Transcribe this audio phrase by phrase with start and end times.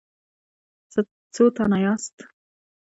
[1.33, 2.15] څو تنه یاست؟